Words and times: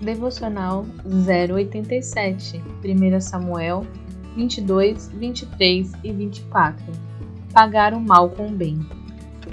Devocional 0.00 0.86
087, 1.04 2.62
1 2.84 3.20
Samuel 3.20 3.84
22, 4.36 5.08
23 5.08 5.92
e 6.04 6.12
24. 6.12 6.84
Pagar 7.52 7.92
o 7.92 8.00
mal 8.00 8.30
com 8.30 8.46
o 8.46 8.52
bem. 8.52 8.78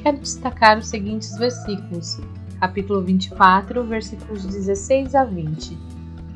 Quero 0.03 0.20
destacar 0.20 0.77
os 0.77 0.88
seguintes 0.88 1.36
versículos, 1.36 2.20
capítulo 2.59 3.02
24, 3.02 3.84
versículos 3.86 4.45
16 4.45 5.16
a 5.16 5.23
20. 5.23 5.76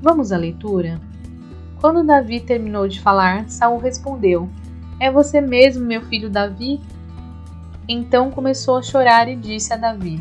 Vamos 0.02 0.32
à 0.32 0.38
leitura? 0.38 1.00
Quando 1.80 2.04
Davi 2.04 2.40
terminou 2.40 2.88
de 2.88 3.00
falar, 3.00 3.48
Saul 3.48 3.78
respondeu: 3.78 4.50
É 5.00 5.12
você 5.12 5.40
mesmo, 5.40 5.86
meu 5.86 6.02
filho 6.02 6.32
Davi? 6.32 6.82
Então 7.88 8.32
começou 8.32 8.78
a 8.78 8.82
chorar 8.82 9.30
e 9.30 9.36
disse 9.36 9.72
a 9.72 9.78
Davi: 9.78 10.20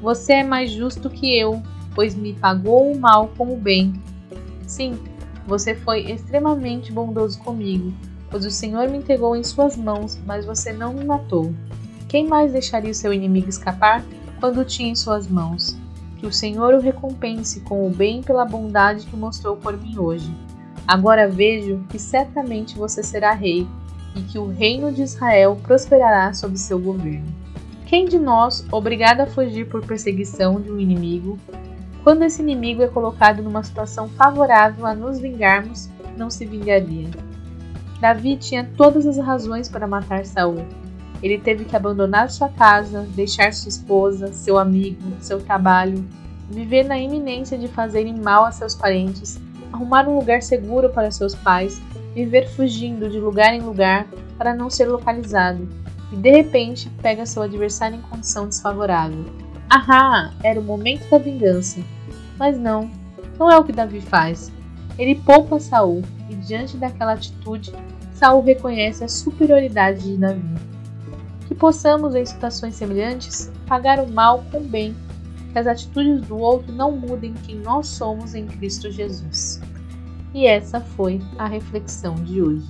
Você 0.00 0.34
é 0.34 0.44
mais 0.44 0.70
justo 0.70 1.10
que 1.10 1.36
eu, 1.36 1.60
pois 1.94 2.14
me 2.14 2.32
pagou 2.32 2.92
o 2.92 2.98
mal 2.98 3.28
com 3.36 3.52
o 3.52 3.56
bem. 3.56 3.94
Sim, 4.66 4.98
você 5.46 5.74
foi 5.74 6.10
extremamente 6.10 6.92
bondoso 6.92 7.38
comigo, 7.40 7.92
pois 8.30 8.44
o 8.44 8.50
Senhor 8.50 8.88
me 8.88 8.98
entregou 8.98 9.36
em 9.36 9.44
suas 9.44 9.76
mãos, 9.76 10.18
mas 10.26 10.44
você 10.44 10.72
não 10.72 10.92
me 10.94 11.04
matou. 11.04 11.54
Quem 12.08 12.26
mais 12.26 12.52
deixaria 12.52 12.90
o 12.90 12.94
seu 12.94 13.12
inimigo 13.12 13.48
escapar 13.48 14.04
quando 14.40 14.60
o 14.60 14.64
tinha 14.64 14.90
em 14.90 14.94
suas 14.94 15.26
mãos? 15.26 15.76
Que 16.18 16.26
o 16.26 16.32
Senhor 16.32 16.74
o 16.74 16.80
recompense 16.80 17.60
com 17.60 17.86
o 17.86 17.90
bem 17.90 18.22
pela 18.22 18.44
bondade 18.44 19.06
que 19.06 19.16
mostrou 19.16 19.56
por 19.56 19.76
mim 19.76 19.98
hoje. 19.98 20.32
Agora 20.86 21.28
vejo 21.28 21.84
que 21.88 21.98
certamente 21.98 22.76
você 22.76 23.02
será 23.02 23.32
rei 23.32 23.66
e 24.14 24.22
que 24.22 24.38
o 24.38 24.48
reino 24.48 24.92
de 24.92 25.02
Israel 25.02 25.58
prosperará 25.62 26.32
sob 26.32 26.56
seu 26.58 26.78
governo. 26.78 27.26
Quem 27.86 28.06
de 28.06 28.18
nós, 28.18 28.64
obrigado 28.72 29.20
a 29.20 29.26
fugir 29.26 29.68
por 29.68 29.84
perseguição 29.84 30.60
de 30.60 30.70
um 30.70 30.78
inimigo, 30.78 31.38
quando 32.04 32.22
esse 32.22 32.40
inimigo 32.40 32.82
é 32.82 32.86
colocado 32.86 33.42
numa 33.42 33.64
situação 33.64 34.08
favorável 34.10 34.86
a 34.86 34.94
nos 34.94 35.18
vingarmos, 35.18 35.88
não 36.16 36.30
se 36.30 36.46
vingaria? 36.46 37.08
Davi 38.00 38.36
tinha 38.36 38.70
todas 38.76 39.06
as 39.06 39.16
razões 39.16 39.68
para 39.68 39.86
matar 39.86 40.24
Saul. 40.24 40.64
Ele 41.22 41.38
teve 41.38 41.64
que 41.64 41.74
abandonar 41.74 42.30
sua 42.30 42.50
casa, 42.50 43.08
deixar 43.16 43.52
sua 43.52 43.70
esposa, 43.70 44.32
seu 44.32 44.58
amigo, 44.58 45.00
seu 45.20 45.40
trabalho, 45.40 46.04
viver 46.50 46.84
na 46.84 46.98
iminência 46.98 47.58
de 47.58 47.66
fazerem 47.66 48.14
mal 48.14 48.44
a 48.44 48.52
seus 48.52 48.74
parentes 48.74 49.40
arrumar 49.74 50.08
um 50.08 50.16
lugar 50.16 50.40
seguro 50.40 50.88
para 50.88 51.10
seus 51.10 51.34
pais, 51.34 51.82
viver 52.14 52.48
fugindo 52.50 53.10
de 53.10 53.18
lugar 53.18 53.52
em 53.52 53.60
lugar 53.60 54.06
para 54.38 54.54
não 54.54 54.70
ser 54.70 54.86
localizado, 54.86 55.68
e 56.12 56.16
de 56.16 56.30
repente 56.30 56.88
pega 57.02 57.26
seu 57.26 57.42
adversário 57.42 57.98
em 57.98 58.02
condição 58.02 58.48
desfavorável. 58.48 59.24
Ahá, 59.68 60.32
era 60.44 60.60
o 60.60 60.62
momento 60.62 61.08
da 61.10 61.18
vingança. 61.18 61.80
Mas 62.38 62.58
não, 62.58 62.90
não 63.38 63.50
é 63.50 63.58
o 63.58 63.64
que 63.64 63.72
Davi 63.72 64.00
faz. 64.00 64.52
Ele 64.98 65.14
poupa 65.14 65.58
Saul 65.58 66.02
e 66.28 66.34
diante 66.36 66.76
daquela 66.76 67.14
atitude, 67.14 67.72
Saul 68.12 68.42
reconhece 68.42 69.04
a 69.04 69.08
superioridade 69.08 70.02
de 70.02 70.16
Davi. 70.16 70.54
Que 71.46 71.54
possamos 71.54 72.14
em 72.14 72.24
situações 72.24 72.74
semelhantes 72.74 73.50
pagar 73.66 73.98
o 74.00 74.10
mal 74.10 74.44
com 74.50 74.58
o 74.58 74.64
bem 74.64 74.94
que 75.54 75.58
as 75.60 75.68
atitudes 75.68 76.26
do 76.26 76.36
outro 76.36 76.72
não 76.72 76.90
mudem 76.90 77.32
quem 77.32 77.56
nós 77.60 77.86
somos 77.86 78.34
em 78.34 78.44
Cristo 78.44 78.90
Jesus. 78.90 79.60
E 80.34 80.48
essa 80.48 80.80
foi 80.80 81.20
a 81.38 81.46
reflexão 81.46 82.16
de 82.16 82.42
hoje. 82.42 82.66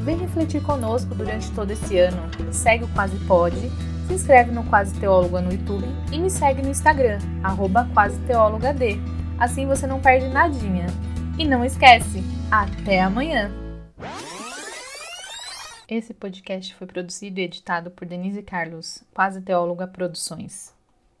Vem 0.00 0.18
refletir 0.18 0.60
conosco 0.62 1.14
durante 1.14 1.48
todo 1.52 1.70
esse 1.70 1.96
ano. 1.96 2.18
Segue 2.50 2.84
o 2.84 2.88
Quase 2.88 3.16
Pode, 3.26 3.70
se 4.10 4.14
inscreve 4.14 4.50
no 4.50 4.64
Quase 4.64 4.98
Teóloga 4.98 5.40
no 5.40 5.52
YouTube 5.52 5.86
e 6.10 6.18
me 6.18 6.28
segue 6.28 6.60
no 6.62 6.70
Instagram, 6.70 7.20
arroba 7.44 7.88
Quase 7.94 8.18
Assim 9.38 9.68
você 9.68 9.86
não 9.86 10.00
perde 10.00 10.26
nadinha. 10.28 10.86
E 11.38 11.44
não 11.44 11.64
esquece, 11.64 12.20
até 12.50 13.00
amanhã! 13.00 13.52
Esse 15.88 16.12
podcast 16.12 16.74
foi 16.74 16.88
produzido 16.88 17.38
e 17.38 17.44
editado 17.44 17.92
por 17.92 18.04
Denise 18.04 18.42
Carlos, 18.42 19.04
Quase 19.14 19.40
Teóloga 19.40 19.86
Produções. 19.86 20.74